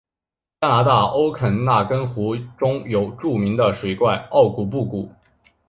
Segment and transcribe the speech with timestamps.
[0.61, 5.11] 加拿大欧肯纳根湖中有著名的水怪奥古布古。